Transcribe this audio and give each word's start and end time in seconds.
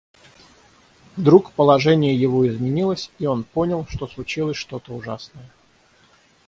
Вдруг 1.15 1.51
положение 1.51 2.15
его 2.19 2.47
изменилось, 2.49 3.11
и 3.19 3.27
он 3.27 3.43
понял, 3.43 3.85
что 3.87 4.07
случилось 4.07 4.57
что-то 4.57 4.93
ужасное. 4.95 5.47